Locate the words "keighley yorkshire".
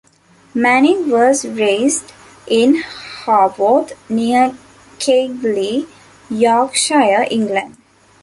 4.97-7.27